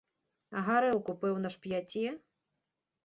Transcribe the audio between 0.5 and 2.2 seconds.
А гарэлку пэўна ж п'яце?